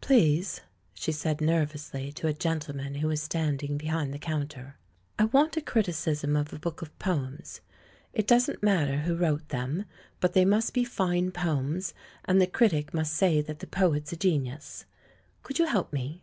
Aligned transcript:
"Please," 0.00 0.62
she 0.94 1.12
said 1.12 1.42
nervously 1.42 2.10
to 2.12 2.26
a 2.26 2.32
gentleman 2.32 2.94
who 2.94 3.08
was 3.08 3.20
standing 3.20 3.76
behind 3.76 4.10
the 4.14 4.18
counter, 4.18 4.78
"I 5.18 5.24
want 5.24 5.54
a 5.58 5.60
criticism 5.60 6.34
of 6.34 6.50
a 6.54 6.58
book 6.58 6.80
of 6.80 6.98
poems. 6.98 7.60
It 8.14 8.26
doesn't 8.26 8.62
mat 8.62 8.88
ter 8.88 8.96
who 9.00 9.14
wrote 9.14 9.50
them, 9.50 9.84
but 10.18 10.32
they 10.32 10.46
must 10.46 10.72
be 10.72 10.82
fine 10.84 11.30
poems, 11.30 11.92
and 12.24 12.40
the 12.40 12.46
critic 12.46 12.94
must 12.94 13.12
say 13.12 13.42
that 13.42 13.58
the 13.58 13.66
poet's 13.66 14.12
a 14.14 14.16
genius.... 14.16 14.86
Could 15.42 15.58
you 15.58 15.66
help 15.66 15.92
me?" 15.92 16.22